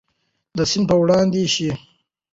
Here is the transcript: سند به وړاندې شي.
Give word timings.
سند 0.71 0.85
به 0.87 0.95
وړاندې 1.01 1.43
شي. 1.53 1.69